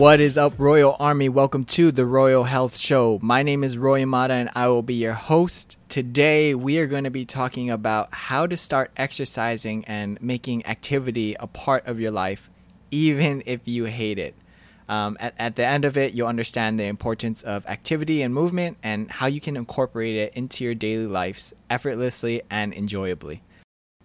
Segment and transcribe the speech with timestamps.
[0.00, 1.28] What is up, Royal Army?
[1.28, 3.18] Welcome to the Royal Health Show.
[3.20, 5.76] My name is Roy Amata and I will be your host.
[5.90, 11.36] Today, we are going to be talking about how to start exercising and making activity
[11.38, 12.48] a part of your life,
[12.90, 14.34] even if you hate it.
[14.88, 18.78] Um, at, at the end of it, you'll understand the importance of activity and movement
[18.82, 23.42] and how you can incorporate it into your daily lives effortlessly and enjoyably.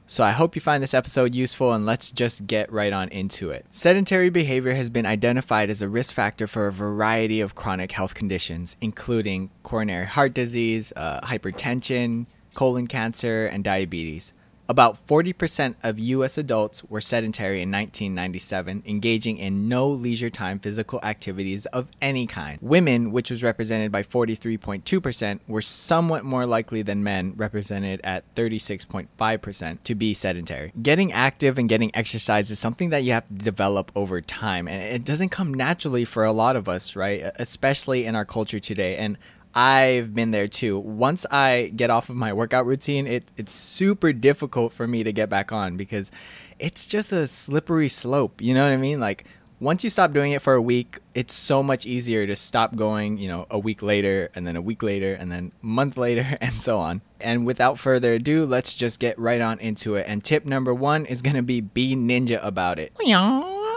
[0.08, 3.50] So I hope you find this episode useful and let's just get right on into
[3.50, 3.66] it.
[3.72, 8.14] Sedentary behavior has been identified as a risk factor for a variety of chronic health
[8.14, 14.32] conditions, including coronary heart disease, uh, hypertension, colon cancer, and diabetes.
[14.68, 21.00] About 40% of US adults were sedentary in 1997, engaging in no leisure time physical
[21.04, 22.58] activities of any kind.
[22.62, 29.84] Women, which was represented by 43.2%, were somewhat more likely than men, represented at 36.5%,
[29.84, 30.74] to be sedentary.
[30.82, 34.82] Getting active and getting exercise is something that you have to develop over time, and
[34.82, 37.24] it doesn't come naturally for a lot of us, right?
[37.36, 38.98] Especially in our culture today.
[38.98, 39.20] And
[39.56, 40.78] I've been there too.
[40.78, 45.14] Once I get off of my workout routine, it, it's super difficult for me to
[45.14, 46.12] get back on because
[46.60, 48.42] it's just a slippery slope.
[48.42, 49.00] You know what I mean?
[49.00, 49.24] Like,
[49.62, 53.18] once you stop doing it for a week, it's so much easier to stop going,
[53.18, 56.38] you know, a week later, and then a week later, and then a month later,
[56.42, 57.02] and so on.
[57.22, 60.06] And without further ado, let's just get right on into it.
[60.08, 62.92] And tip number one is going to be be ninja about it.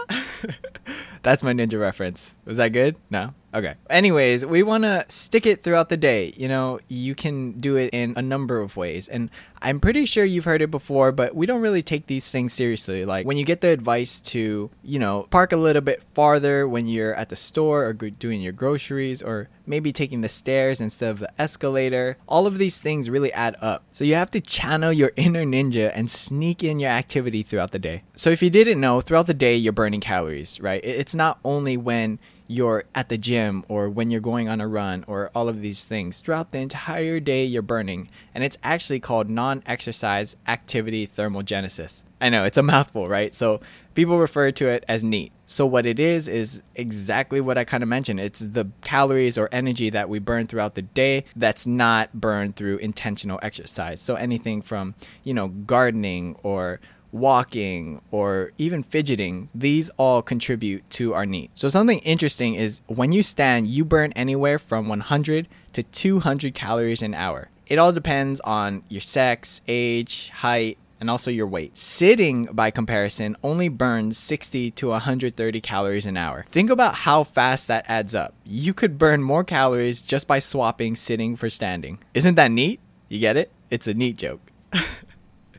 [1.23, 2.35] That's my ninja reference.
[2.45, 2.97] Was that good?
[3.09, 3.33] No?
[3.53, 3.75] Okay.
[3.89, 6.33] Anyways, we want to stick it throughout the day.
[6.37, 9.07] You know, you can do it in a number of ways.
[9.07, 12.53] And I'm pretty sure you've heard it before, but we don't really take these things
[12.53, 13.05] seriously.
[13.05, 16.85] Like when you get the advice to, you know, park a little bit farther when
[16.87, 21.19] you're at the store or doing your groceries or maybe taking the stairs instead of
[21.19, 23.83] the escalator, all of these things really add up.
[23.91, 27.79] So you have to channel your inner ninja and sneak in your activity throughout the
[27.79, 28.03] day.
[28.13, 30.81] So if you didn't know, throughout the day, you're burning calories, right?
[30.83, 32.19] It's not only when
[32.51, 35.83] you're at the gym or when you're going on a run or all of these
[35.83, 36.19] things.
[36.19, 38.09] Throughout the entire day, you're burning.
[38.33, 42.01] And it's actually called non exercise activity thermogenesis.
[42.19, 43.33] I know it's a mouthful, right?
[43.35, 43.61] So
[43.93, 45.31] people refer to it as NEAT.
[45.45, 48.19] So what it is is exactly what I kind of mentioned.
[48.19, 52.77] It's the calories or energy that we burn throughout the day that's not burned through
[52.77, 54.01] intentional exercise.
[54.01, 56.79] So anything from, you know, gardening or
[57.11, 61.51] walking, or even fidgeting, these all contribute to our NEAT.
[61.53, 67.01] So, something interesting is when you stand, you burn anywhere from 100 to 200 calories
[67.01, 67.49] an hour.
[67.67, 71.77] It all depends on your sex, age, height, and also your weight.
[71.77, 76.43] Sitting, by comparison, only burns 60 to 130 calories an hour.
[76.47, 78.33] Think about how fast that adds up.
[78.43, 81.99] You could burn more calories just by swapping sitting for standing.
[82.13, 82.79] Isn't that neat?
[83.07, 83.51] You get it?
[83.69, 84.48] It's a neat joke.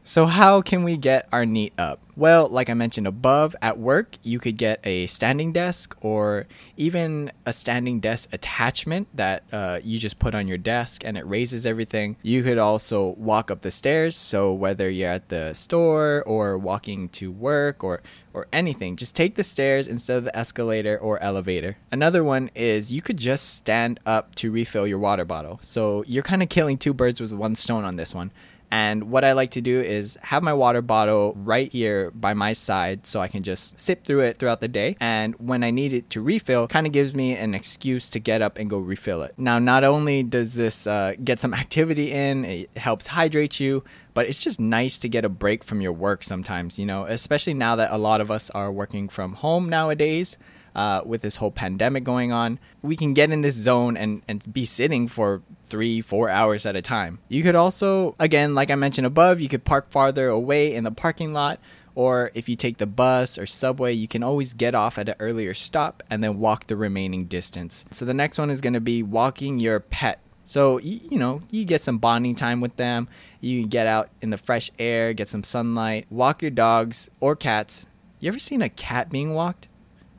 [0.02, 2.00] So, how can we get our NEAT up?
[2.16, 6.46] Well, like I mentioned above, at work, you could get a standing desk or
[6.76, 11.26] even a standing desk attachment that uh, you just put on your desk and it
[11.26, 12.16] raises everything.
[12.22, 14.16] You could also walk up the stairs.
[14.16, 18.02] So, whether you're at the store or walking to work or
[18.32, 21.76] or anything, just take the stairs instead of the escalator or elevator.
[21.92, 25.58] Another one is you could just stand up to refill your water bottle.
[25.62, 28.30] So, you're kind of killing two birds with one stone on this one.
[28.70, 32.52] And what I like to do is have my water bottle right here by my
[32.52, 34.96] side so I can just sip through it throughout the day.
[35.00, 38.42] And when I need it to refill, kind of gives me an excuse to get
[38.42, 39.34] up and go refill it.
[39.36, 43.82] Now, not only does this uh, get some activity in, it helps hydrate you,
[44.14, 47.54] but it's just nice to get a break from your work sometimes, you know, especially
[47.54, 50.36] now that a lot of us are working from home nowadays
[50.74, 54.52] uh, with this whole pandemic going on, we can get in this zone and, and
[54.52, 57.18] be sitting for three, four hours at a time.
[57.28, 60.90] You could also, again, like I mentioned above, you could park farther away in the
[60.90, 61.60] parking lot.
[61.96, 65.16] Or if you take the bus or subway, you can always get off at an
[65.18, 67.84] earlier stop and then walk the remaining distance.
[67.90, 70.20] So the next one is to be walking your pet
[70.50, 73.06] so you, know you get some bonding time with them.
[73.40, 77.86] You get out in the fresh air, get some sunlight, walk your dogs or cats.
[78.18, 79.68] You ever seen a cat being walked?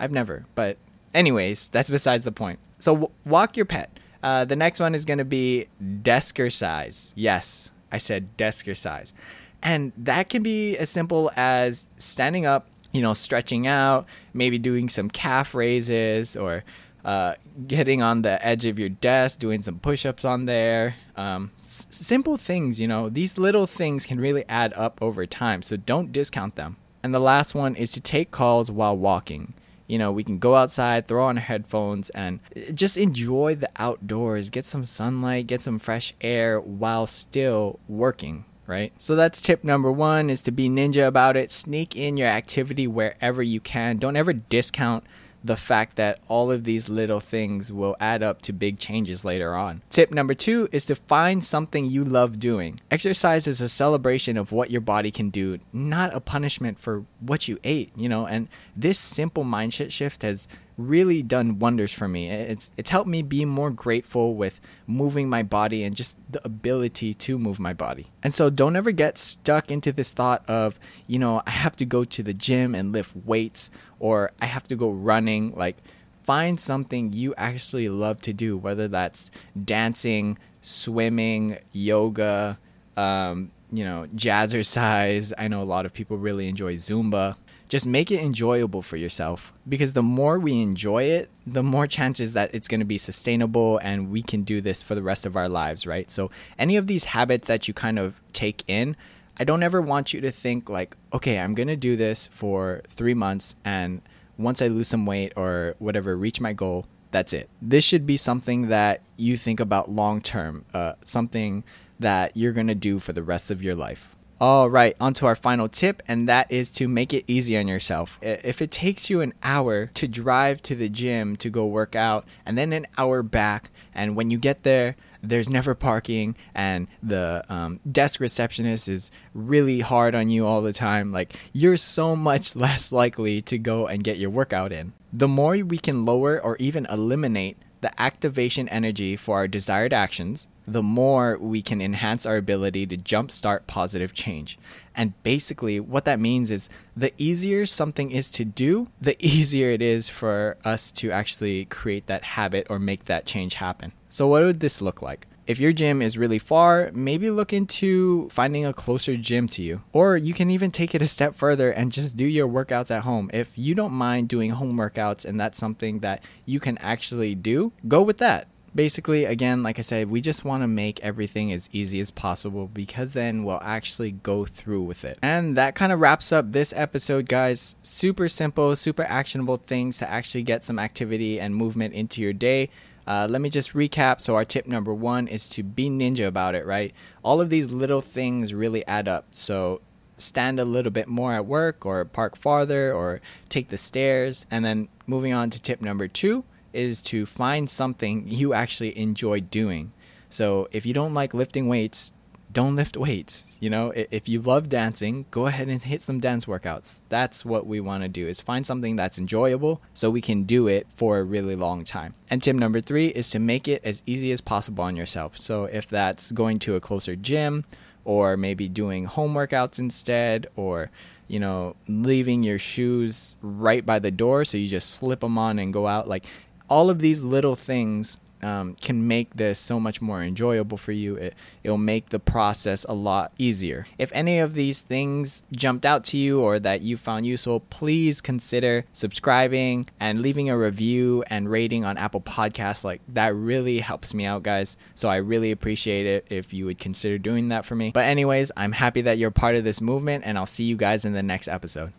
[0.01, 0.77] I've never, but
[1.13, 2.57] anyways, that's besides the point.
[2.79, 3.99] So w- walk your pet.
[4.23, 7.11] Uh, the next one is going to be deskercise.
[7.13, 9.13] Yes, I said deskercise.
[9.61, 14.89] And that can be as simple as standing up, you know, stretching out, maybe doing
[14.89, 16.63] some calf raises or
[17.05, 17.35] uh,
[17.67, 20.95] getting on the edge of your desk, doing some push ups on there.
[21.15, 25.61] Um, s- simple things, you know, these little things can really add up over time,
[25.61, 26.77] so don't discount them.
[27.03, 29.53] And the last one is to take calls while walking
[29.91, 34.49] you know, we can go outside, throw on headphones, and uh, just enjoy the outdoors,
[34.49, 38.45] get some sunlight, get some fresh air while still working.
[38.65, 38.93] Right?
[38.97, 41.51] So that's tip number one is to be ninja about it.
[41.51, 43.97] Sneak in your activity wherever you can.
[43.97, 45.03] Don't ever discount
[45.43, 49.55] the fact that all of these little things will add up to big changes later
[49.55, 49.81] on.
[49.89, 52.79] Tip number two is to find something you love doing.
[52.89, 57.47] Exercise is a celebration of what your body can do, not a punishment for what
[57.47, 60.47] you ate, you know, and this simple mindset shift has
[60.87, 62.29] really done wonders for me.
[62.29, 67.13] It's it's helped me be more grateful with moving my body and just the ability
[67.13, 68.07] to move my body.
[68.23, 71.85] And so don't ever get stuck into this thought of, you know, I have to
[71.85, 73.69] go to the gym and lift weights
[73.99, 75.77] or I have to go running like
[76.23, 79.31] find something you actually love to do, whether that's
[79.63, 82.57] dancing, swimming, yoga,
[82.97, 85.33] um, you know, jazzercise.
[85.37, 87.35] I know a lot of people really enjoy Zumba
[87.71, 89.53] just make it enjoyable for yourself.
[89.67, 93.79] Because the more we enjoy it the more chances that it's going to be sustainable
[93.79, 96.11] and we can do this for the rest of our lives right?
[96.11, 96.29] So
[96.59, 98.95] any of these habits that you kind of take in
[99.39, 102.81] i don't ever want you to think like okay i'm going to do this for
[102.89, 104.01] 3 months and
[104.37, 107.49] once i lose some weight or whatever reach my goal that's it.
[107.61, 111.63] This should be something that you think about long term uh, something
[111.99, 115.27] that you're going to do for the rest of your life all right, on to
[115.27, 118.17] our final tip, and that is to make it easy on yourself.
[118.23, 122.25] If it takes you an hour to drive to the gym to go work out,
[122.43, 127.45] and then an hour back, and when you get there, there's never parking, and the
[127.49, 132.55] um, desk receptionist is really hard on you all the time, like you're so much
[132.55, 134.93] less likely to go and get your workout in.
[135.13, 140.47] The more we can lower or even eliminate the activation energy for our desired actions,
[140.67, 144.57] the more we can enhance our ability to jumpstart positive change.
[144.95, 149.81] And basically, what that means is the easier something is to do, the easier it
[149.81, 153.91] is for us to actually create that habit or make that change happen.
[154.09, 155.27] So, what would this look like?
[155.51, 159.81] If your gym is really far, maybe look into finding a closer gym to you.
[159.91, 163.03] Or you can even take it a step further and just do your workouts at
[163.03, 163.29] home.
[163.33, 167.73] If you don't mind doing home workouts and that's something that you can actually do,
[167.85, 171.67] go with that basically again like i said we just want to make everything as
[171.73, 175.99] easy as possible because then we'll actually go through with it and that kind of
[175.99, 181.37] wraps up this episode guys super simple super actionable things to actually get some activity
[181.37, 182.69] and movement into your day
[183.07, 184.21] uh, let me just recap.
[184.21, 186.93] So, our tip number one is to be ninja about it, right?
[187.23, 189.27] All of these little things really add up.
[189.31, 189.81] So,
[190.17, 194.45] stand a little bit more at work, or park farther, or take the stairs.
[194.51, 196.43] And then, moving on to tip number two
[196.73, 199.91] is to find something you actually enjoy doing.
[200.29, 202.13] So if you don't like lifting weights,
[202.51, 203.45] don't lift weights.
[203.59, 207.01] You know, if you love dancing, go ahead and hit some dance workouts.
[207.09, 210.67] That's what we want to do is find something that's enjoyable so we can do
[210.67, 212.13] it for a really long time.
[212.29, 215.37] And tip number 3 is to make it as easy as possible on yourself.
[215.37, 217.65] So if that's going to a closer gym
[218.03, 220.89] or maybe doing home workouts instead or
[221.27, 225.59] you know, leaving your shoes right by the door so you just slip them on
[225.59, 226.25] and go out like
[226.69, 231.15] all of these little things um, can make this so much more enjoyable for you.
[231.15, 233.85] It, it'll make the process a lot easier.
[233.97, 238.21] If any of these things jumped out to you or that you found useful, please
[238.21, 242.83] consider subscribing and leaving a review and rating on Apple Podcasts.
[242.83, 244.77] Like that really helps me out, guys.
[244.95, 247.91] So I really appreciate it if you would consider doing that for me.
[247.91, 251.05] But, anyways, I'm happy that you're part of this movement, and I'll see you guys
[251.05, 251.93] in the next episode.